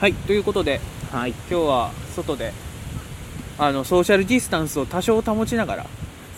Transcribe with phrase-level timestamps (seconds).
[0.00, 1.30] はいということではい。
[1.30, 2.52] 今日は外で
[3.58, 5.86] あのソーシャルディスタンスを多少保ちながら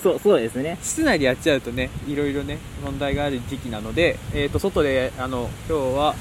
[0.02, 0.78] そうそうですね。
[0.80, 6.14] 室内でやっちゃうとねいろいろね問題がある時期なので、えー、と外であの今日は、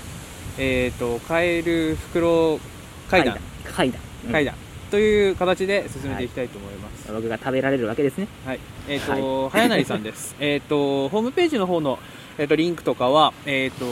[0.57, 2.59] えー、とカエル袋
[3.09, 3.37] 階段。
[3.63, 4.01] 階段。
[4.25, 4.31] うん。
[4.33, 4.55] 階段。
[4.91, 8.27] という形で進めていきたいと思います、僕が食べられるわけですね。
[8.45, 10.35] はい、えっ、と、早成さんです。
[10.41, 11.99] えっと、ホームページの方の、
[12.37, 13.85] えっ、と、リンクとかは、えっ、と、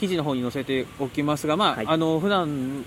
[0.00, 1.86] 記事の方に載せておきますが、まあ、はい。
[1.86, 2.84] あの、普段、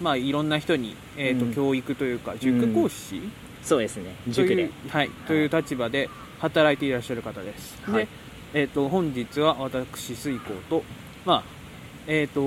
[0.00, 1.54] まあ、いろんな人に、えっ、と、うん。
[1.54, 3.20] 教育というか、塾講師、
[3.62, 4.14] そうですね。
[4.26, 4.62] と塾で。
[4.62, 6.08] いう、はい、という立場で
[6.38, 7.78] 働いていらっしゃる方です。
[7.84, 8.06] はい。
[8.06, 8.08] で、
[8.54, 10.82] えっ、と、本日は私、水光と、
[11.26, 11.42] まあ、
[12.06, 12.40] えっ、と、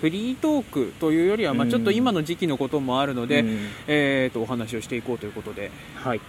[0.00, 1.70] フリートークというよりは、まあ、うん。
[1.72, 3.68] ちょっと今の時期のこともあるので、うん。
[3.88, 6.20] えっ、と、お話をしていこうということで、はい。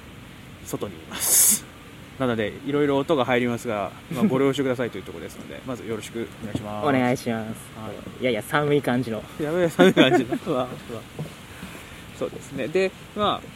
[0.65, 1.70] 外にいます
[2.21, 6.87] なのでいろいろ音が入りますが、まあ、ご了承くださいというところですので まずよろしくお願いします。
[6.87, 7.57] お願いします。
[7.75, 7.89] は
[8.21, 8.23] い。
[8.23, 9.23] やいや寒い感じの。
[9.41, 10.67] やべえそういう感じだうわ
[12.19, 12.67] そうですね。
[12.67, 13.47] でまあ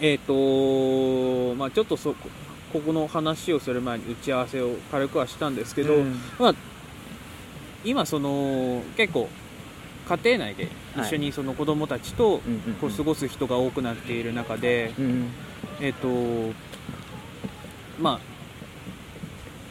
[0.00, 2.28] えっ、とまあちょっとそこ
[2.72, 6.20] ここの話をする前に打ち合わせを軽くはしたんですけど、うん。
[6.38, 6.54] まあ
[7.84, 9.28] 今その結構
[10.08, 12.40] 家庭内で一緒にその子供たちと
[12.80, 15.30] こう過ごす人が多くなっている中で、うん
[15.80, 16.08] えっ、と
[18.00, 18.20] まあ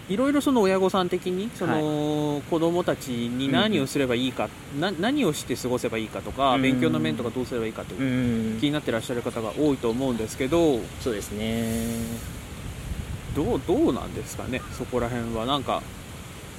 [0.10, 4.50] いろいろその親御さん的にその、子供たちに何をすればいいか、
[4.80, 6.64] な何をして過ごせばいいかとか、うん。
[6.64, 11.86] 勉強の面とかどうすればいいかとう気んになってらっしゃる方が多いと思うんですけどそうですね。
[13.36, 15.46] どうどうなんですかねそこら辺は。
[15.46, 15.84] なんか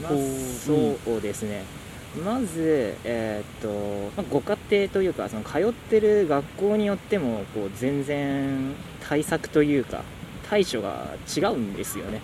[0.00, 1.64] まあそうですね、
[2.24, 10.04] まず、えーっとまあご家庭というかその通ってる学校によってもこう全然対策というか
[10.51, 12.20] 対処が違うんですよね、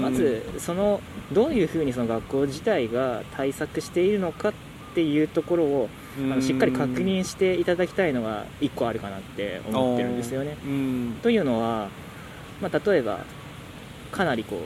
[0.00, 4.52] まずそのどういうふうにその学校自体が対策しているのかっ
[4.94, 10.56] ていうところをあのしっかり確認していただきたいのが1個あるかなって思ってるんですよね。
[10.64, 11.18] うん。
[11.22, 11.88] というのは、
[12.62, 13.20] まあ、例えば
[14.10, 14.60] かなりこう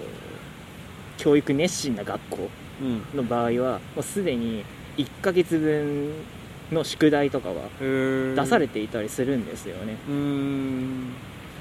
[1.16, 2.50] 教育熱心な学校
[2.82, 3.02] うん。
[3.16, 4.64] の場合はもうすでに
[4.96, 6.12] 1ヶ月分
[6.72, 9.96] の宿題とかは出されてていたりするんですよね。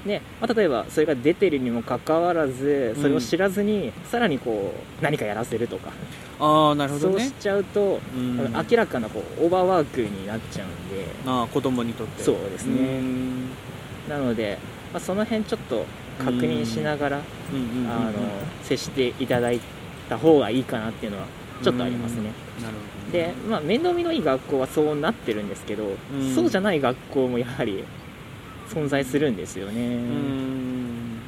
[0.06, 5.90] で、まあ、例えばそれが出てるにもかかわらずそれを知らずにさらにこう何かやらせるとか、
[6.38, 7.18] ああなるほどね。
[7.18, 8.36] そうしちゃうと、うん。
[8.70, 11.06] 明らかなこうオーバーワークになっちゃうんで。
[11.26, 12.22] ああ子供にとって。
[12.22, 12.98] そうですね。
[12.98, 13.50] うん。
[14.08, 14.58] なので、
[14.92, 15.84] まあ、その辺ちょっと
[16.18, 17.20] 確認しながら、
[18.62, 19.60] 接していただい
[20.08, 21.26] た方がいいかなっていうのは
[21.62, 22.30] ちょっとありますね。
[22.62, 26.34] なるほどで、まあ、面倒見のいい学校はそうなってるんですけど、ん。
[26.34, 27.84] そうじゃない学校もやはり
[28.68, 31.20] 存在するんですよね、うん。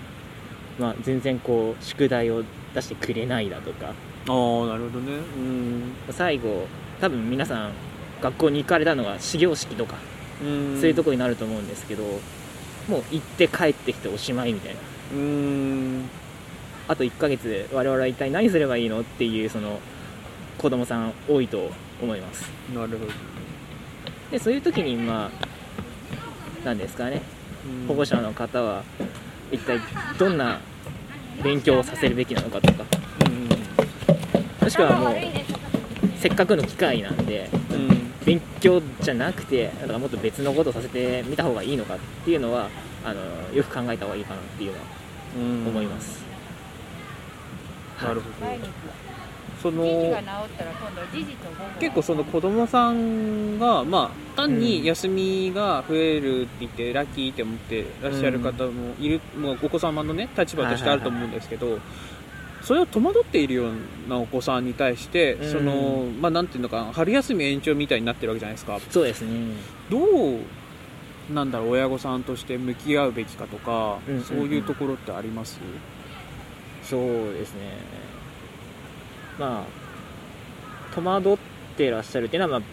[0.79, 2.43] まあ、全然こう宿題を
[2.75, 3.87] 出してくれないだとか。
[3.87, 5.13] ああなるほどね。
[5.37, 5.95] うん。
[6.11, 6.67] 最後
[7.01, 7.73] 多分皆さん
[8.21, 9.97] 学校に行かれたのが始業式とか、
[10.43, 10.79] うん。
[10.79, 12.03] そういうところになると思うんですけど
[12.89, 14.81] もう行って帰ってきておしまいみたいな。
[15.15, 16.09] うん。
[16.89, 19.79] あと1ヶ月で我々は一体何すればいいのっていうその
[20.57, 21.71] 子供さん多いと
[22.03, 22.51] 思います。
[22.75, 23.13] なるほど。
[24.31, 25.58] でそういう時にまあ
[26.69, 27.23] 何ですかね。
[27.87, 28.85] 保護者の方は
[29.51, 29.81] 一体
[30.19, 30.61] どんな
[31.43, 32.85] 勉強をさせるべきなのかとか。
[34.61, 35.15] もしくはもう
[36.19, 37.49] せっかくの機会なんで
[38.27, 42.69] 勉強じゃなくてだからもっと別のことをさせてみた方がいいのかっていうのは
[43.03, 43.23] あの
[43.55, 44.85] よく考えた方がいいかなっていうのは
[45.39, 46.23] うん思います、
[48.03, 48.47] なるほど
[49.63, 49.83] その
[51.81, 61.81] 結構その子供さんがまあ単に休みが増えるって言ってラッキーって思ってらっしゃる方もいる、もうお子様のね立場としてあると思うんですけど、
[62.63, 63.73] それを戸惑っているよう
[64.09, 65.51] なお子さんに対して、うん。
[65.51, 68.79] そのまあなんていうのかな春休み延長みたいになってるわけじゃないですか。
[68.91, 69.55] そうですね。
[69.91, 70.39] どう
[71.35, 74.25] なんだろう親御さんとして向き合うべきかとか、うんうんうん。
[74.25, 75.59] そういうところってあります？
[76.85, 77.01] そう
[77.35, 77.61] ですね
[79.39, 81.39] まあ戸惑っ
[81.77, 82.69] てらっしゃるっていうのは、まあ、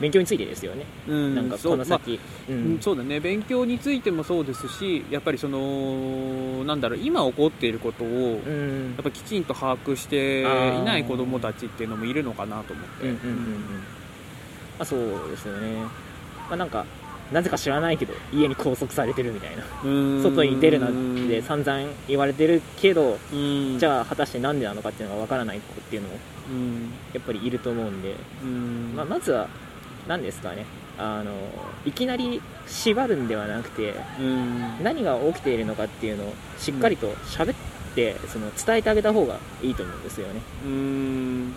[0.00, 3.20] 勉強についてですよね、うんなんかそうまあこの先、ううんんそうだね。
[3.20, 8.94] 勉強についてもそうですしやっぱりそのなんだろう今起こっていることをうん。
[8.96, 13.18] やっぱきちんと把握していない子どもたちっていうのもいるのかなと思って、うんうんうん。
[13.18, 13.60] うん。
[14.78, 15.00] まあ、そう
[15.30, 15.82] ですよね、
[16.48, 16.84] まあ、なんか
[17.32, 19.64] なぜか知らないけど家に拘束されてるみたいな。
[19.84, 20.22] うん。
[20.22, 20.90] 外に出るなっ
[21.28, 23.78] て散々言われてるけどうん。
[23.78, 26.14] じゃあ果たしてなんでなのかっていうのがわからない子っていうのも
[26.50, 26.92] うん。
[27.12, 28.92] やっぱりいると思うんで、うん。
[28.94, 29.48] まあ、まずは
[30.06, 30.66] 何ですかね。
[30.96, 31.32] あの
[31.84, 34.82] いきなり縛るんではなくてうん。
[34.82, 37.54] 何が起きているのかっていうのをしっかりと喋っ
[37.94, 41.54] てその伝えてあげた方がいいと思うんですよね、うん。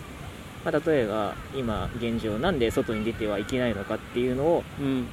[0.64, 5.06] ままあ、例えば今現状なんで外に出てはいけないのかっていうのを、うん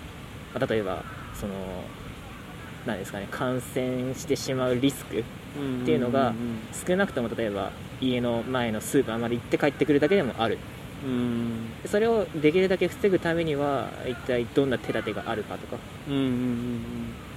[0.55, 1.03] まあ、例えば
[1.33, 1.53] その
[2.87, 5.21] なんですかね感染してしまうリスクっ
[5.85, 6.33] ていうのが
[6.87, 7.71] 少なくとも例えば
[8.01, 10.57] 家の前のスーパーまで行って帰ってくるだけでもある。
[11.05, 11.67] うん。
[11.85, 15.77] それをできるだけ防ぐためには一体どんな手立てがあるかとか。
[16.07, 16.15] うん。
[16.15, 16.21] うん。
[16.21, 16.79] うん。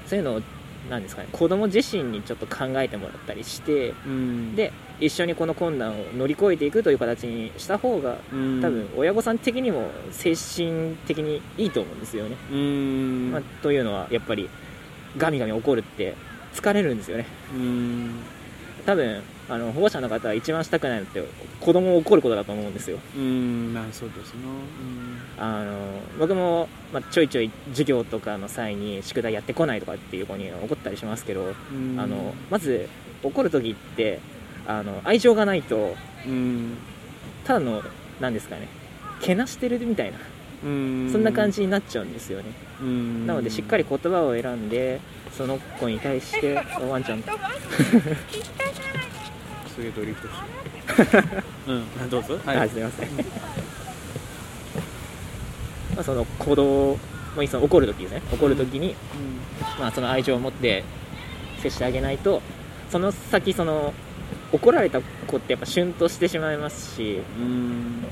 [0.06, 0.42] そういうのを
[0.88, 4.12] なんですかね子供自身にちょっと考えてもらったりしてうん。
[4.12, 8.60] うんで一緒にこの困難を乗り越えていくという形にした方がうん。
[8.60, 13.30] 多分親御さん的にも精神的にいいと思うんですよね、うん。
[13.30, 14.50] まあ、というのはやっぱり
[15.16, 16.14] ガミガミ怒るって
[16.52, 17.26] 疲れるんですよね。
[17.54, 18.14] うん。
[18.84, 21.24] 多分あの保護者の方は一番したくないのって
[21.60, 22.98] 子供を怒ることだと思うんですよ。
[23.16, 24.40] うんまあそうですね。
[25.38, 25.72] あの
[26.18, 31.98] 僕も、まあ、ちょいちょい授業とかの際に宿題やってこないとかっていう子に怒ったりしますけど、うん。
[31.98, 32.88] あのまず
[33.22, 34.20] 怒る時って
[34.66, 35.96] あの愛情がないと
[36.26, 36.76] うん。
[37.44, 37.82] ただの
[38.20, 38.68] なんですかね
[39.22, 40.18] けなしてるみたいな
[40.64, 41.08] うん。
[41.10, 42.50] そんな感じになっちゃうんですよね。
[42.82, 43.26] うん。
[43.26, 45.00] なのでしっかり言葉を選んで
[45.38, 47.22] その子に対しておワンちゃん
[49.78, 52.10] すげえドリフトしてるうん。
[52.10, 53.08] どうぞはい、すみません。
[55.94, 56.98] まあその子供
[57.40, 58.22] にその怒る時ですね。
[58.32, 58.96] 怒る時に、
[59.78, 60.82] まあその愛情を持って
[61.62, 62.42] 接してあげないと、
[62.90, 63.94] その先その
[64.50, 68.04] 怒られた子ってやっぱシュンとしてしまいますし、うん。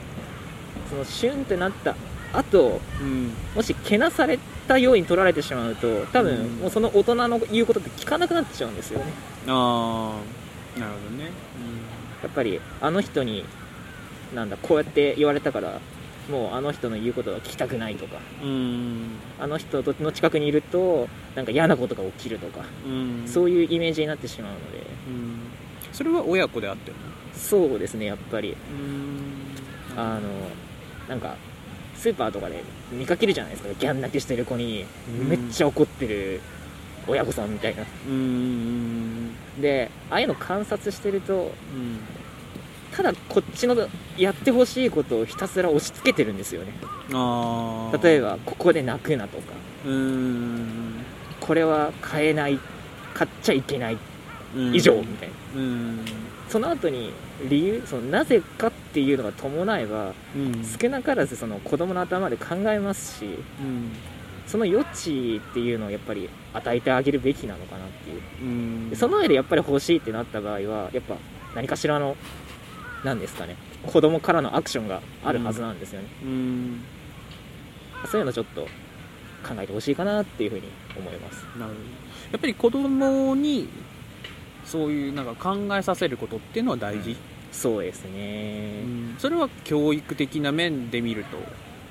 [0.88, 1.96] そのシュンってなった
[2.32, 3.32] 後、うん。
[3.56, 6.50] もしけなされたように取られてしまうと、多分うん。
[6.58, 9.06] もうその大人の言うことって聞かなくなっちゃうんですよね。
[9.48, 10.45] ああ
[10.78, 11.30] なるほどね。
[12.22, 13.44] やっぱりあの人に
[14.34, 15.80] なんだこうやって言われたから
[16.30, 18.18] もうあの人の言うことは聞きたくないとか。
[18.42, 19.18] うん。
[19.38, 23.22] あの人の近くにいるとなんか嫌なことが起きるとか、うん。
[23.26, 24.78] そういうイメージになってしまうので。
[25.08, 25.38] うん。
[25.92, 27.02] それは親子であってるの？
[27.34, 28.56] そうですねやっぱり。
[29.94, 29.98] うん。
[29.98, 30.28] あの
[31.08, 31.36] なんか
[31.94, 33.72] スーパーとかで見かけるじゃないですか。
[33.78, 34.84] ギャン泣きしてる子に
[35.20, 35.28] うん。
[35.28, 36.40] めっちゃ怒ってる
[37.06, 37.84] 親御さんみたいな。
[38.08, 39.05] うん
[39.60, 41.34] でああいうの観察してると
[41.74, 42.00] うん。
[42.92, 43.76] ただこっちの
[44.16, 46.72] やってほしいことをひたすら押し付けてるんですよね。
[48.02, 49.52] 例えばここで泣くなとか。
[49.84, 51.04] うん。
[51.38, 52.58] これは買えない
[53.12, 53.98] 買っちゃいけない
[54.54, 54.74] うん。
[54.74, 55.60] 以上みたいな。
[55.60, 55.98] うん。
[56.48, 57.12] その後に
[57.50, 60.64] 理由そのなぜかっていうのが伴えばうん。
[60.64, 63.26] 少なからずその子供の頭で考えますし
[63.60, 63.90] うん
[64.46, 68.92] その余地っていうのをやっぱり与えてあげるべきなのかなっていう。
[68.92, 71.16] うその上でやっぱり欲しいってなった場合はやっぱ
[71.54, 72.16] 何かしらの
[73.04, 76.80] 何ですかね子供からのアクションがあるはずなんですよね、うん。
[78.06, 78.62] そういうのちょっと
[79.46, 80.62] 考えてほしいかなっていうふうに
[80.96, 81.44] 思います。
[81.58, 81.74] なるほど。
[82.32, 83.68] やっぱり子供に
[84.64, 87.16] そういうなんか考えさせることっていうのは大事、
[87.52, 88.82] そうですね、
[89.18, 91.38] それは教育的な面で見ると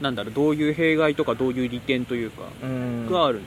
[0.01, 3.41] なんだろうどういう弊害とかどういう利点というかうんがある、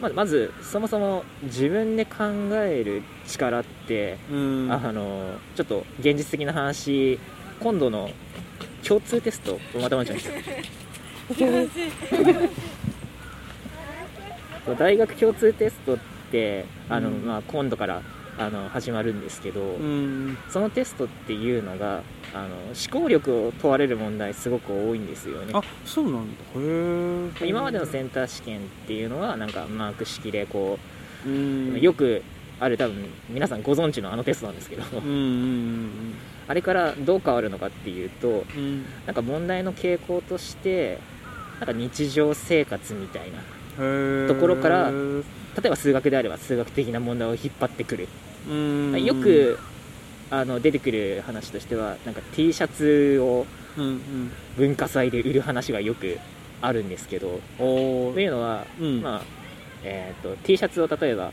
[0.00, 4.72] ままずそもそも自分で考える力って、うん。
[4.72, 7.20] あのちょっと現実的な話
[7.60, 8.10] 今度の
[8.86, 10.18] 共通テストまたまちゃん
[14.78, 15.98] 大学共通テストっ
[16.30, 17.26] てあの、うん。
[17.26, 18.02] まあ、今度から
[18.40, 20.38] あの始まるんですけど、うん。
[20.48, 22.00] そのテストっていうのが
[22.32, 25.52] あの思考力を問われる問題すごく多いんですよね。
[25.54, 26.42] あそうなんだ。
[26.56, 30.78] へえ今までのセンター試験っていうのはなんかマーク式でこ
[31.26, 31.74] うん。
[31.74, 32.22] うよく
[32.58, 34.84] ある多分皆さんご存知のあのテストなんですけど。
[34.98, 36.14] うんうん
[36.48, 38.36] あれからどう変わるのかっていうとうん。
[38.36, 40.98] うんなんか問題の傾向として
[41.58, 43.38] なんか日常生活みたいな
[44.28, 48.04] ところから例えば数学であれば数学的な問題を引っ張ってくる。
[48.04, 49.58] うんよく
[50.30, 54.32] あの出てくる話としてはなんか T シャツをうんうん。
[54.56, 56.18] 文化祭で売る話がよく
[56.60, 59.00] あるんですけどおというのは、うん。
[59.00, 59.22] まあ
[59.84, 61.32] えー、と T シャツを例えば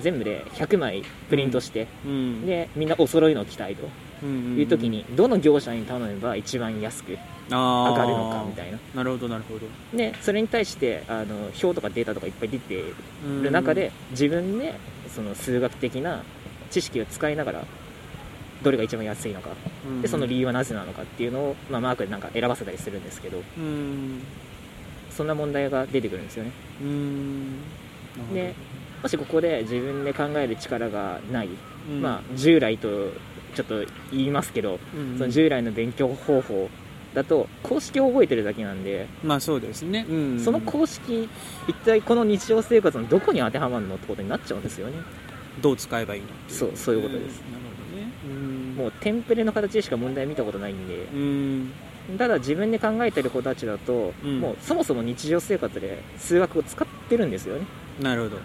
[0.00, 2.46] 全部で100枚プリントして、うん。
[2.46, 3.88] でみんなお揃いのを着たいと
[4.22, 7.18] うんいう時にどの業者に頼めば一番安く
[7.50, 8.78] 上上がるのかみたいな。
[8.94, 9.66] なるほどなるほど。
[9.96, 12.94] でそれに対してあの表とかデータとかいっぱい出てい
[13.42, 14.74] る中で自分で
[15.08, 16.22] その数学的な
[16.70, 17.64] 知識を使いながら
[18.62, 19.50] どれが一番安いのか。
[19.86, 20.02] うん。
[20.02, 23.42] でその理由はなぜなのかっていうのを、まあ、マークでなんか選ばせたりするんですけど。
[23.58, 24.22] うん。
[25.10, 26.52] そんな問題が出てくるんですよね。
[26.82, 27.60] うん。
[28.34, 28.54] で
[29.02, 31.48] もしここで自分で考える力がない、
[31.90, 32.00] うん。
[32.00, 33.12] まあ従来と
[33.54, 35.18] ちょっと言いますけど、うん。
[35.18, 36.68] その従来の勉強方法
[37.16, 40.04] だと公式を覚えてるだけなんで、まあそうですね。
[40.06, 40.38] うん。
[40.38, 41.30] その公式
[41.66, 44.98] 一体この日常生活のどこに当てはまるのってことになっちゃうんですよね。
[45.62, 47.40] どう使えばいいのそうそういうことです。
[47.40, 48.12] なるほどね。
[48.26, 48.74] うん。
[48.76, 51.06] もうテンプレの形でしか問題見たことないんで。
[51.14, 51.72] うん。
[52.18, 54.40] ただ自分で考えてる子たちだと、うん。
[54.40, 57.64] もうそもそも日常生活で数学を使ってるんですよね。
[57.98, 58.36] なるほど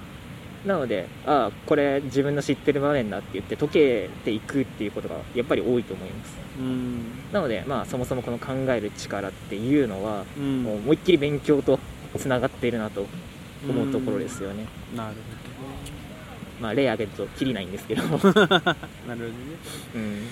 [0.66, 6.38] なのでああこれ自分の知ってる場面だって言って解けていくっていうことがやっぱり多いと思います。
[6.60, 7.02] うん。
[7.32, 10.64] なのでまあそもそもこの考える力っていうのはうん。
[10.64, 11.80] もう思いっきり勉強と
[12.18, 13.08] つながっているなと
[13.68, 14.66] 思うところですよね、
[14.96, 15.16] なる
[16.60, 18.42] まあ例挙げるときりないんですけど、ほど。
[18.42, 19.32] なるほどね。
[19.96, 20.28] うん。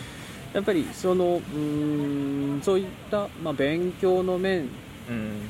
[0.54, 4.68] やっぱりそのうーんそういった、まあ、勉強の面
[5.08, 5.42] うん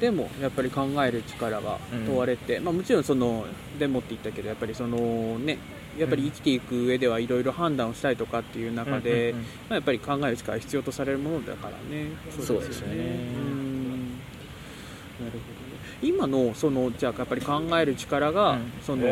[0.00, 3.44] でもやっぱり考える力が問われて、まあ、もちろんその
[3.78, 5.58] でもって言ったけどやっぱりそのね
[5.98, 9.44] やっぱり生きていく上ではいろいろ判断をしたいとかっていう中で、うんうんうん。
[9.44, 12.10] まあ、やっぱり考える力が必要とされるものだからね。
[12.40, 12.94] そうですよね。
[12.94, 14.10] うん。
[15.20, 15.40] なるほどね。
[16.02, 18.72] 今のそのじゃあやっぱり考える力が、うん。
[18.82, 19.06] その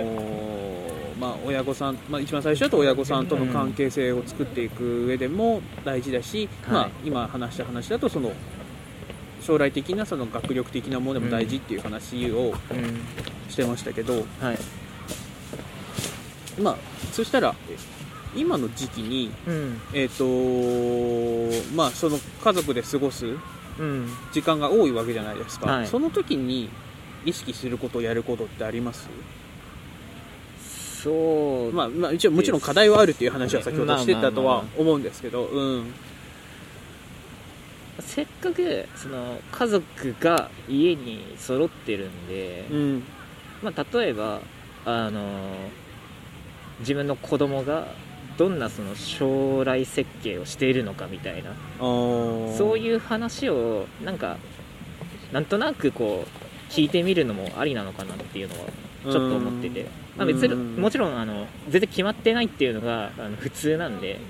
[1.20, 6.72] まあ、親御さん、まあ、一番最初だと親御さんとの関係性を作っていく上でも大事だし、はい。
[6.72, 8.32] まあ、今話した話だとその
[9.48, 14.58] 将来的なその学力的なものでも大事っていう話をうんしてましたけど、はい
[16.60, 16.76] まあ、
[17.12, 17.54] そしたら
[18.36, 19.80] 今の時期に、うん。
[19.94, 20.08] えー
[21.70, 23.24] とまあ、その家族で過ごす
[23.78, 24.06] うん。
[24.34, 25.86] 時間が多いわけじゃないですか、はい。
[25.86, 26.68] その時に
[27.24, 29.08] 意識することやることってあります？
[31.02, 35.94] そう、まあ、まあ一応もちろん課題はあるっていう話は先ほどしてたとはまあまあま思うんですけど、うん
[38.00, 43.04] せっかくその家族が家に揃ってるんで、うん。
[43.62, 44.40] まあ、例えば
[44.84, 45.22] あの
[46.80, 47.88] 自分の子供が
[48.36, 51.50] どんなその将来設計をしているのかみたいな
[51.80, 54.36] そうういう話をなんか
[55.32, 58.66] なんとなくこう聞いてみるのもありなのかなっていうのは
[59.02, 59.86] ちょっと思ってて、
[60.16, 60.76] まあ、別にうん。
[60.76, 64.20] もちろんあの全然決まってないっていうのがあの普通なんで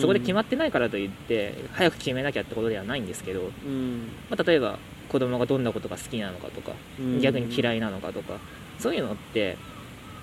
[0.00, 4.08] そこで決まってないからといって早く決めなきゃってことではないんですけど、うん。
[4.30, 7.20] まあ、例えば子供がどんなことが好きなのかとかうん。
[7.20, 8.38] 逆に嫌いなのかとか
[8.78, 9.56] そういうのって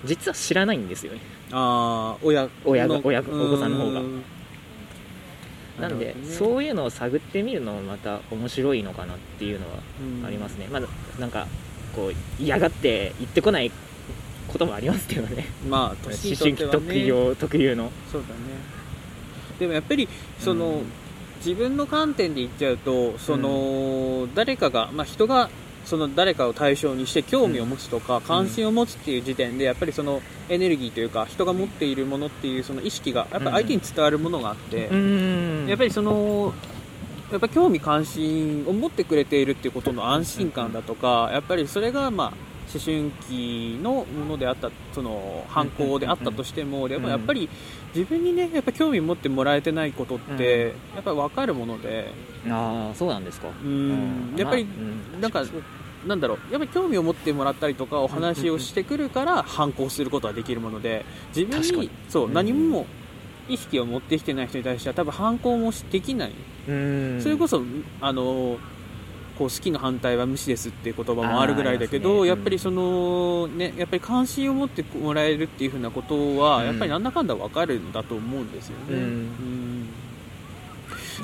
[0.04, 1.20] 実は知らないんですよね。
[1.52, 4.00] ああ親親親がお子さんの方が。
[4.00, 4.22] うん
[5.80, 10.26] なんで、ねそういうのを探ってみるのもまた面白いのかなっていうのはうん。
[10.26, 11.46] ありますね、まあなんか
[11.94, 13.70] こう嫌がって言ってこない
[14.48, 15.46] こともありますけどね。
[15.68, 17.90] まあ 思年春期特有特有の。
[18.10, 18.34] そうだね
[19.58, 20.92] でもやっぱりその、うん
[21.40, 25.50] 自分の観点で言っちゃうとその、誰かが、まあ、人が
[25.84, 35.66] その誰かを対象にして興味を持つとか、関心を持つっていう時点でやっぱりそのエネルギーというか人が持っているものっていうその意識がやっぱり相手に伝わるものがあって、ん。
[35.66, 36.52] やっぱりその
[37.32, 47.48] やっぱ興味関心を持ってくれているっていうことの安心感だとか、やっぱりそれがまあ思春期のものであったその犯行であったとしても、でもやっぱり
[47.94, 52.12] 自分にねやっぱ興味持ってもらえてないことって、やっぱり分かるもので。
[52.48, 53.48] ああそうなんですか。
[53.48, 54.34] うん。
[54.36, 54.66] やっぱり
[55.20, 55.44] なんか
[56.06, 56.38] なんだろう。
[56.52, 61.04] やっぱり興味を持ってもらったりとかお話をしてくるから反抗することができるもので
[61.36, 62.32] 自分にそう、うん。
[62.32, 62.86] 何も
[63.48, 66.32] 意識を持ってきてない人に対しては多分反抗もできない。
[66.68, 67.20] うん。
[67.20, 67.62] それこそ
[68.00, 68.58] あの
[69.40, 72.28] こう好きの反対は無視ですっていう言葉もあるぐらいだけど、ね。
[72.28, 76.66] やっぱりその、ね、やっぱり関心を持ってもらえるっていうふうなことは、うん。
[76.66, 78.96] やっぱりなんだかんだ分かるんだと思うんですよね、うん。
[78.98, 79.88] うん。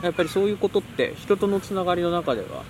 [0.02, 2.64] やっぱりそういうことって人とのつながりの中では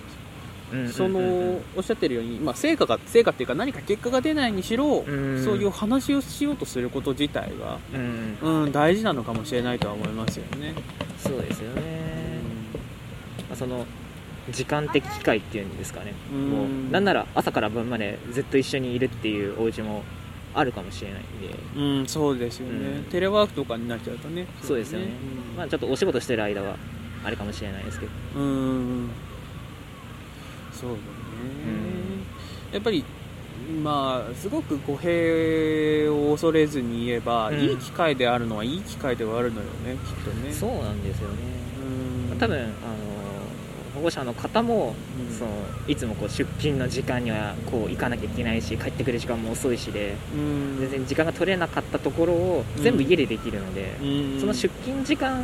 [0.73, 5.41] うんその、おっしゃってるように、まあ、成果が成果っていうか何か結果が出ないにしろ、うん。
[5.45, 8.65] そういう話をしようとすること自体が、うん。
[8.65, 10.73] うん、大事なのかもしれないとは思いますよね。
[11.19, 11.81] そうですよね、
[13.47, 13.85] まあ、その
[14.51, 16.49] 時間的機会っていうんですかね、うん。
[16.49, 20.03] もうなんなら朝から晩までずっと一緒にいるっていうお家も
[20.53, 23.03] あるかもしれないんで、うん、そうですよね、うん。
[23.05, 25.07] テレワークとかになっちゃうとねそうですよね。
[25.55, 26.77] まあ、ちょっとお仕事してる間は
[27.23, 28.11] あれかもしれないですけど。
[28.35, 29.09] うんうん。
[30.71, 31.01] そうだね、
[32.71, 33.03] やっぱり
[33.83, 37.59] まあすごく語弊を恐れずに言えば、うん。
[37.59, 40.53] いい機会であるのはいい機会ではあるのよねきっとね。
[40.53, 41.35] そうなんですよね。
[42.31, 42.37] うん。
[42.37, 42.69] 多分あの
[43.97, 44.95] 保護者の方も、
[45.29, 45.37] うん。
[45.37, 45.51] その
[45.87, 50.77] いつもこう出勤の時間にはこう行かなきゃいけないし帰ってくる時間も遅いしでうん。
[50.79, 52.83] 全然時間が取れなかったところをうん。
[52.83, 54.39] 全部家でできるので、うん。
[54.39, 55.43] その出勤時間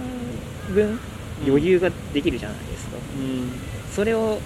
[0.74, 1.00] 分
[1.46, 3.52] 余裕ができるじゃないですか、うん。
[3.92, 4.40] それを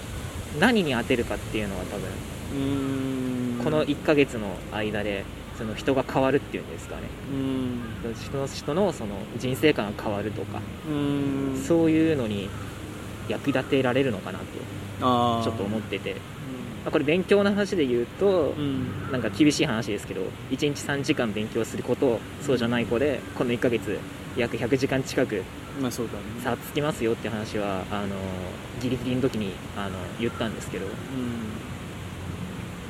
[0.58, 2.08] 何に当てるかっていうのは多分
[2.52, 3.64] うん。
[3.64, 5.24] この1ヶ月の間で
[5.56, 7.02] その人が変わるっていうんですかね。
[7.32, 8.14] うん。
[8.14, 11.62] 人の人のその人生観が変わるとか、うん。
[11.66, 12.48] そういうのに
[13.28, 14.44] 役立てられるのかなと
[15.44, 16.14] ちょっと思ってて、
[16.84, 19.12] まあ、これ勉強の話で言うとう、ん。
[19.12, 23.98] なんか厳しい話ですけど1日3時間勉強する子とそうじゃない子でこの1ヶ月
[24.36, 25.42] 約100時間近く
[25.80, 26.18] まあそうだね。
[26.42, 28.08] 差つきますよって話はあの
[28.80, 30.92] ギリギリの時にあの言ったんですけど、うん。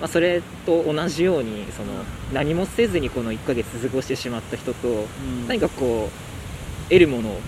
[0.00, 1.92] まあ、それと同じようにその
[2.32, 4.92] 何もせずにこの1ヶ月過ごしてしまった人とう
[5.22, 5.48] ん。
[5.48, 7.40] 何かこう得るものを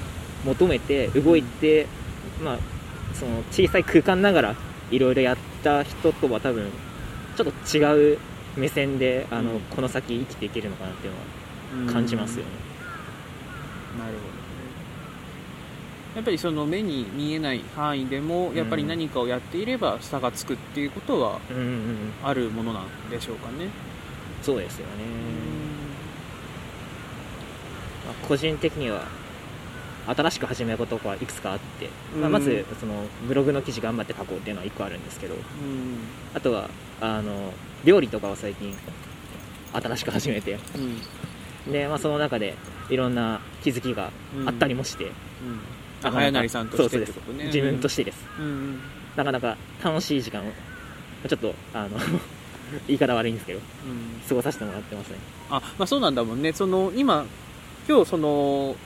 [0.45, 1.87] 求めて動いて、
[2.43, 2.59] まあ、
[3.15, 4.57] その小さい空間ながら
[4.91, 6.71] いろいろやった人とは多分
[7.37, 8.19] ちょっと違う
[8.57, 9.61] 目線であの、うん。
[9.61, 11.13] この先生きていけるのかなっていう
[11.83, 12.51] のは感じますよね。
[13.99, 14.41] なるほどね。
[16.17, 23.69] やっぱりその目に見えない範囲でもやっぱり何かをやっていれば差がつくっていうことはうんうんうん、あるものなんでしょうかね。
[24.43, 24.93] そうですよね、
[28.07, 29.05] まあ個人的には
[30.07, 32.33] 新しく始めることがいくつかあって、まあ、うん。
[32.33, 35.41] まずそのブログの記事頑張って書こうっていうのは1個あるんですけどうん。
[36.35, 36.69] あとは
[37.01, 37.53] あの
[37.85, 38.75] 料理とかを最近
[39.73, 40.59] 新しく始めて
[41.67, 41.73] うん。
[41.73, 42.55] で、まあ、その中で
[42.89, 44.11] いろんな気づきが
[44.47, 45.13] あったりもして、うん。
[46.03, 47.17] あ早成さんとしてです。
[47.37, 48.25] ね自分としてです、
[49.17, 50.51] なかなか楽しい時間を
[51.29, 51.91] ちょっとあの
[52.89, 54.29] 言い方悪いんですけどうん。
[54.29, 55.17] 過ごさせてもらってますね。
[55.51, 56.53] あまあそうなんだもんね。
[56.53, 57.27] その今
[57.89, 58.77] 今日その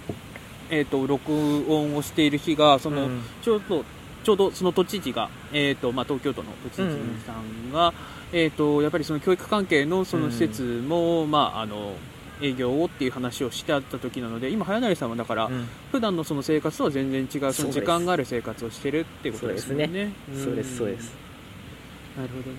[0.70, 1.32] えっ、と録
[1.68, 3.22] 音をしている日がその、うん。
[3.42, 3.84] ちょうど
[4.24, 7.92] ちょうどその都知事が、えーとまあ、東京都の都知事さんが、
[8.32, 11.94] えー、とやっぱりその教育関係のその施設も、まあ、あの
[12.40, 15.68] 営業をっていう話をしてあった時なので今早成さんはだから、うん。
[15.92, 19.86] 普段のその生活とは全然違うその時間がある生活をしてるっていうことですよね。
[19.86, 21.12] そうですそうですそうです。
[22.16, 22.56] なるほどね。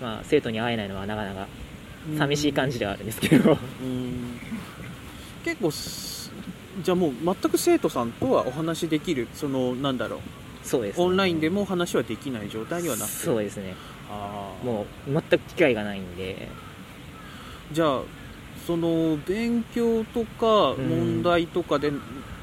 [0.00, 1.48] まあ生徒に会えないのはなかなか
[2.08, 2.18] うん。
[2.18, 3.58] 寂しい感じではあるんですけど。
[3.82, 4.38] うん
[5.44, 6.30] 結構す
[6.82, 10.20] じゃあもう全く生徒さんとはお話しできるそのなんだろう。
[10.62, 13.20] そうですね、オンラインでも話はできない状態にはなってる。
[13.20, 13.74] そうですね。
[14.10, 16.48] あーもう全く機会がないんで。
[17.72, 18.00] じゃあ
[18.66, 20.88] その勉強とかうん。
[20.88, 21.92] 問題とかで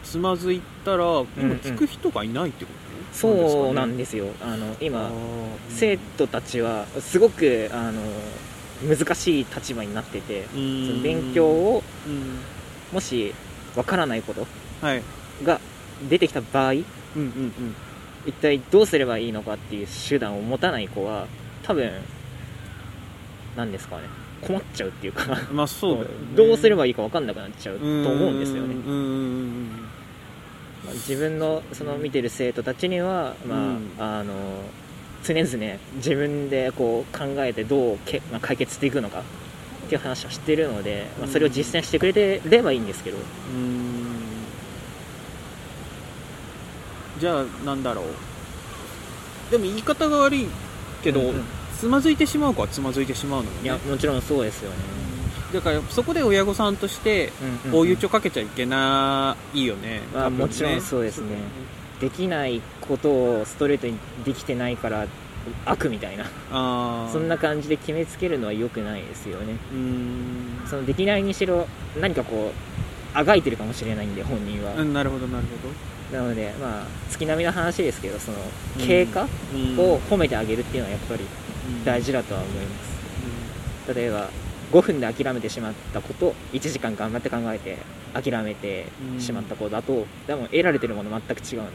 [0.03, 1.03] つまずいたら、
[1.37, 2.71] 今聞く人がいないってこ
[3.11, 4.27] と、そうなんでですよ。
[4.41, 5.15] あの今ね
[5.69, 8.01] 生徒たちはすごくあの
[8.87, 12.39] 難しい立場になっててその勉強をうん
[12.91, 13.33] もし
[13.75, 14.47] わからないこと
[14.81, 15.03] はい。
[15.43, 15.59] が
[16.09, 16.81] 出てきた場合うん
[17.15, 17.75] うん
[18.25, 21.27] 一体どうすればいいのかっていう手段を持たない子は
[21.63, 21.91] 多分
[23.55, 24.03] 何ですかね。
[24.41, 25.23] 困っちゃうっていうか。
[25.49, 28.75] うんまあそうだよ、ね、どうすればいいか分かんなくなっちゃうとうん思うんですよね。
[28.75, 28.99] うんうんう
[29.53, 29.67] ん
[30.85, 34.33] まあ自分のその見てる生徒たちには、まあうんあの
[35.23, 35.47] 常々
[35.95, 39.23] 自分でこう考えてどうけ、まあ、解決していくのか
[39.87, 43.23] っていう話をしてるので、まあ、それを実践してくれてればいいんですけど、うん。
[47.19, 48.05] じゃあなんだろう。
[49.49, 50.47] でも言い方が悪い
[51.03, 51.43] けど、うんうん。
[51.79, 53.63] つまずいてしまう子はつまずいてしまうのよね。
[53.63, 54.77] いやもちろんそうですよね、
[55.53, 57.31] だからそこで親御さんとして
[57.65, 60.37] うん追い打ちをかけちゃいけないよね、まあね。
[60.37, 61.37] もちろんそうですね。
[62.01, 65.07] できないことをストレートにできてないから
[65.65, 66.25] 悪みたいな。
[67.11, 69.57] そんな感じで決めつけるのは良くないですよね。
[69.71, 70.67] うーん。
[70.67, 71.67] そのできないにしろ
[71.99, 75.45] 何かこうあがいてるかもしれないんで本人は、うんなるほどなる
[76.11, 78.37] なのでまあ月並みの話ですけどその
[78.79, 79.27] 経過ほ
[79.75, 81.25] どを褒めてあげるっていうのはやっぱり
[81.83, 83.93] 大事だとは思います。
[83.93, 84.29] 例えば
[84.71, 87.77] 5分で諦めてしまったこと1時間頑張って考えて
[88.13, 88.85] 諦めて
[89.17, 91.71] しまったことだとでも得られてるもの全く違うんで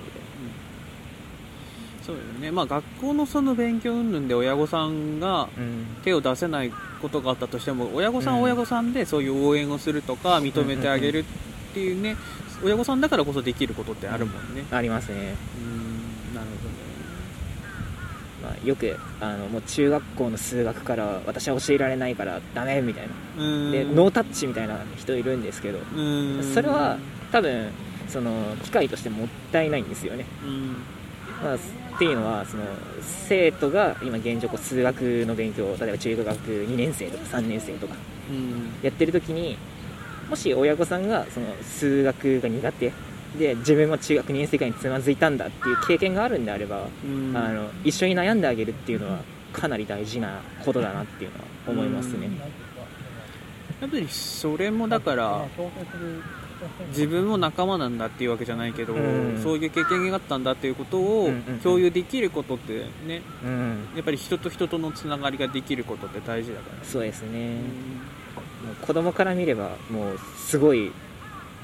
[2.05, 2.51] そうだよね。
[2.51, 5.87] まあ学校のその勉強云々で親御さんがうん。
[6.03, 8.41] 手を出せないことがあったとしても親御さんうん。
[8.41, 11.25] は親御さんでそういう応援をするとか認めてあげるっ
[11.75, 12.17] ていうね
[12.65, 14.65] 親御さんだからこそできることってあるもんね。
[14.71, 16.35] ありますね、うん。
[16.35, 16.83] なるほどね。
[18.43, 23.45] まあ、よくあのもう中学校の数学から私は教えられないからダメみたいな。
[23.45, 23.73] うん。
[23.73, 26.53] でノータッチみたいな人いるんですけどうん。
[26.53, 26.99] それは
[27.31, 27.71] 多分
[28.09, 30.77] その機会としてもったいないんですよね、うん。
[31.43, 31.59] まあ、
[32.03, 32.65] っていうのはその
[33.01, 37.95] 生徒が今現状こう数学の勉強例えば中学2年生とか3年生とか
[38.29, 38.73] うん。
[38.83, 39.57] やってる時に
[40.29, 42.93] もし親御さんがその数学が苦手
[43.39, 47.37] で自分も中学2年生以下につまずいたんだっていう経験があるんであれば、うん。
[47.37, 49.21] あの一緒に悩んであげるっていうのは
[49.53, 52.29] かなり大事なことだなっていうのは思いますね、
[53.81, 55.47] やっぱりそれもだから
[56.89, 59.41] 自分も仲間なんだっていうわけじゃないけど、うん。
[59.43, 61.31] そういう経験があったんだっていうことを
[61.63, 67.57] 共有できることってねうん、やっぱり人と人とのつながりができることって大事だから、そうですね、
[68.65, 70.93] もう子供から見ればもうすごい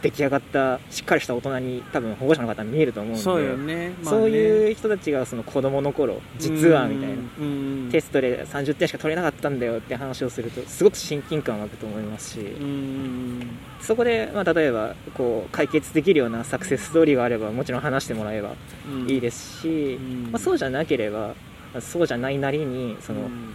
[0.03, 4.21] 出来上がったしっかりした大人に多分保護者の方は見えると思うんでそうよね,、まあね。
[4.21, 18.55] そういう人たちがその子供の頃実はみたいなうんテストで30点しか取れなかったんだよって話をするとすごく親近感湧くと思いますし、うんそこで、まあ、例えばこう解決できるようなサクセスストーリーがあればもちろん話してもらえば
[18.91, 19.09] うん。
[19.09, 20.33] いいですし、うん。
[20.33, 21.29] まあ、そうじゃなければ
[21.73, 23.55] まあそうじゃないなりにその、うん。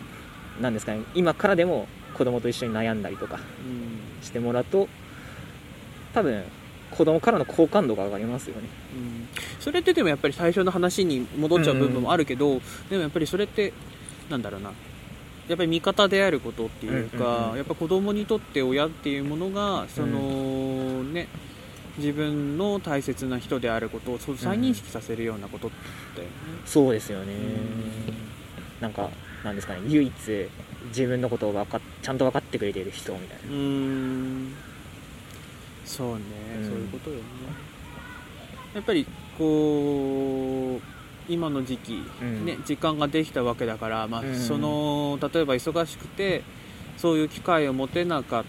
[0.62, 4.24] なんですかね今からでも子供と一緒に悩んだりとかうん。
[4.24, 4.88] してもらうと
[6.14, 6.44] 多分
[6.92, 8.70] 子供からの好感度が上がりますよね。
[8.96, 9.28] うん。
[9.60, 13.74] それってでもやっぱり最初の話に戻っちゃう部分もあるけど、でもやっぱりそれって
[14.30, 14.72] なんだろうな。
[15.48, 17.58] やっぱり味方であることっていうか、うんうんうん。
[17.58, 21.28] やっぱ子供にとって親っていうものがその、ね
[21.96, 25.78] 自分の大切な人であることを再認識させるようなことって、
[26.66, 27.34] そうですよね。
[27.36, 27.44] ん。
[28.82, 29.10] なんか
[29.44, 30.14] なんですかね唯一
[30.88, 33.54] 自分のことをわかっちゃんと分かってくれている人みたいな
[35.94, 36.24] そうね、
[36.58, 36.68] うん。
[36.68, 37.22] そういうことよね。
[38.74, 39.06] やっぱり
[39.38, 42.46] こう今の時期、うん。
[42.46, 44.36] ね、時間ができたわけだから、まあうん。
[44.36, 46.42] その例えば忙しくて
[46.98, 48.44] そういう機会を持てなかっ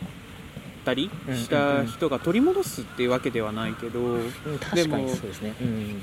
[0.84, 4.18] たりした人が取り戻すっていうわけではないけど、
[4.74, 4.98] でも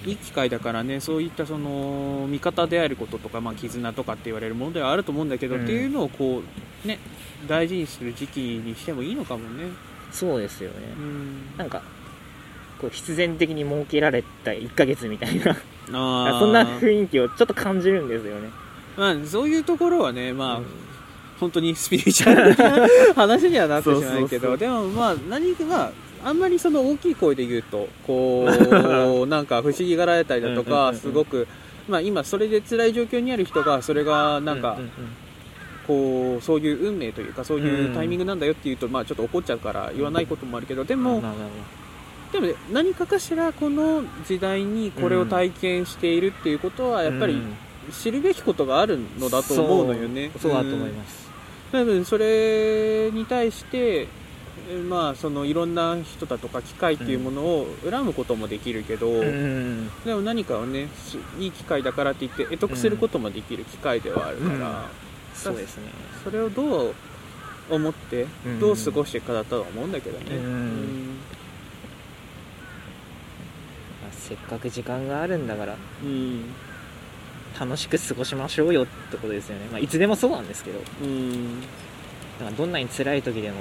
[0.06, 5.64] いい機会だからねそういったその味方であることとか、まあ、絆とかって言われるものではあると思うんだけど、うん。
[5.64, 6.42] っていうのをこ
[6.86, 7.00] う、ね、
[7.48, 9.66] 大事にする時期にしてもいいのかもね。
[10.12, 10.76] そうですよね。
[10.98, 11.58] うん。
[11.58, 11.82] なんか
[12.80, 15.56] こう必然的に設けられた1ヶ月みたいな。
[15.88, 18.50] そんな雰囲気をちょっと感じるんですよね。
[18.98, 20.66] まあ、そういうところはね、まあ、うん。
[21.42, 25.92] 本当にスピリチュアルな話にはなってしまうけどでもまあ何かまあ
[26.24, 31.48] あんまりその大きい声で言うとこう なんか不思議がられたりだとかすごく
[31.90, 34.78] まあ今それで辛い状況にある人がそれがなんか
[35.92, 41.22] こうそういう運命というかそういうタイミングなんだよっていうとまあちょっと怒っちゃうから言わないこともあるけどでも
[42.32, 47.56] でもね何かかしらこの時代にこれを体験しているっていうことはやっぱりうん。
[47.92, 50.32] 知るべきことがあるのだと思うのよね。
[50.40, 51.30] そうだと思います、
[51.72, 54.08] 多分それに対して、
[54.70, 59.90] えまあ、そのいろんな人だとか機械っていうものを恨むこともできるけど、うん。
[60.06, 64.58] でも何かをねすいい機会だからって言って得得することもできる機会ではあるから、う
[65.08, 65.11] ん
[65.44, 65.84] そうですね。
[66.24, 66.96] それをどう
[67.70, 68.60] 思ってうん。
[68.60, 70.36] どう過ごしていくかだとは思うんだけどね。
[70.36, 71.18] うん。
[74.02, 76.46] まあせっかく時間があるんだからうん。
[77.60, 80.80] 楽しく過ごしましょうよってことですよね、まあ、いつでもそうなんですけど。
[81.04, 81.64] うん
[82.40, 83.58] なんかどんなに辛い時でも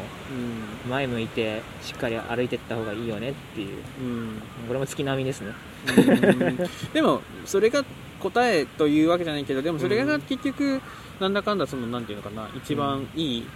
[0.85, 0.91] うん。
[0.91, 4.43] 前向いてしっかり歩いていった方がいいよねっていううん。
[4.67, 5.53] これも月並みですね。
[5.87, 6.57] うん。
[6.93, 7.85] でもそれが
[8.21, 10.81] 答えというわけじゃないけどでもそれが結局
[11.21, 13.47] なんだかんだそのなんていうのかな一番いい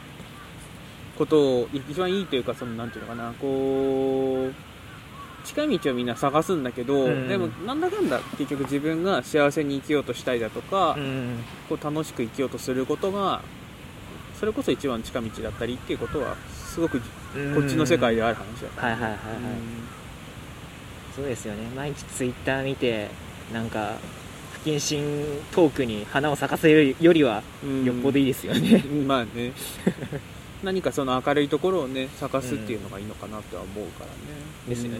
[1.16, 4.54] ことを一番いいというかそのなんていうのかなこう
[5.44, 7.28] 近道をみんな探すんだけど、うん。
[7.28, 11.38] でもなんだかんだ結局自分が幸せに生きようとしたいだとか、うん。
[11.68, 13.42] こう楽しく生きようとすることが
[14.44, 17.06] それこそ一番近道だったりっていうことはすごくこ
[17.64, 19.16] っちの世界である話だから、はいはいはいはい、
[21.16, 21.62] そうですよね。
[21.74, 23.08] 毎日ツイッター見て
[23.54, 23.94] なんか
[24.62, 25.02] 不謹慎
[25.50, 27.84] トークに花を咲かせるよりはうん。
[27.86, 29.08] よっぽどいいですよね、うん。
[29.08, 29.52] まあね。
[30.62, 34.12] 何かその明るいところをね探すっていうのがいいのかなとは思うからね、
[34.68, 34.98] ですよね、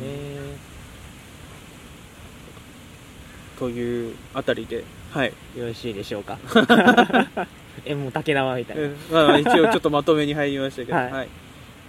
[3.59, 6.39] というあたりではい、よろしいでしょうか
[7.85, 11.29] えもう竹縄みたいな、うんまあ、一応ちょっとまとめに入りましたけど、ははいい。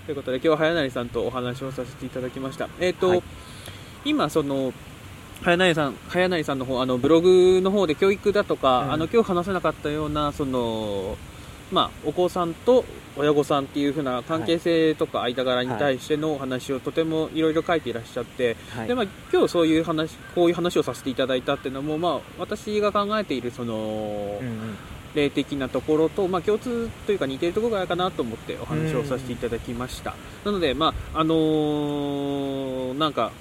[0.06, 2.70] ということで今日は早成さんとお話をさせていただきました。
[2.80, 3.24] えっ、と、はい。
[4.06, 4.72] 今その
[5.44, 8.92] 早成さん早成さんの方あのブログの方で教育だとか、うん。
[8.94, 11.18] あの今日話せなかったようなその
[11.72, 12.86] まあ、お子さんと
[13.18, 18.88] 親御さんっていう風な関係性とか間柄に対してのお話をとてもいろいろ書いていらっしゃって、はい。
[18.88, 24.78] でまあ、今日そういう話こういう話をさせていただいたっていうのも、まあ、私が考えているその、うんうん
[25.16, 33.32] 霊的なところと、まあ、共通というか似ているところがあるかなと思ってお話をさせていただきました、なので、まああのーなんか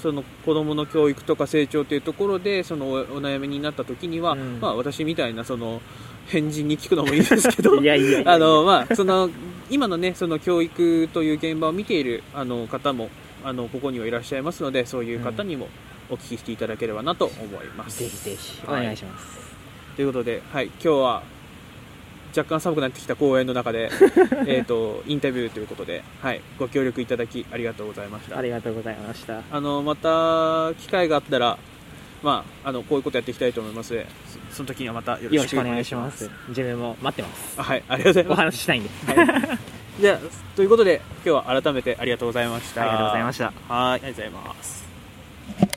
[0.00, 4.60] その子供の教育とか成長というところでそのおお悩みになった時には、うん。
[4.60, 5.80] まあ、私みたいなその
[6.26, 9.30] 変人に聞くのもいいですけどいやいや あの、まあ、その
[9.70, 13.10] 今の,、ね、その教育という現場を見ているあの方も
[13.44, 15.68] あのここにはいらっしゃいますのでそういう方にも
[16.10, 18.00] お聞きしていただければなと思います。
[18.00, 19.45] ぜひぜひおはい願いします、
[19.96, 21.22] ということで、はい、今日は
[22.36, 23.90] 若干寒くなってきた公園の中で
[24.46, 28.36] えーとインタビューということで、はい、ご協力いただきありがとうございました。
[28.36, 29.40] ありがとうございました。
[29.50, 31.56] あのまた機会があったら、
[32.22, 33.94] まあ、あのこういうことやっていきたいと思います。
[33.94, 34.06] ので
[34.50, 36.26] そその時にはまたよろしくお願願いします。
[36.26, 37.54] す自分も待ってます。
[37.58, 38.56] あはい、ありがとうございおます。
[38.56, 38.90] 話ししたいんで。
[39.06, 39.58] はい。
[39.98, 40.18] じゃあ
[40.54, 42.82] ということで今日は改めてありがとうございました。
[42.82, 43.44] ありがとうございました。
[43.44, 45.75] はいありがとうございます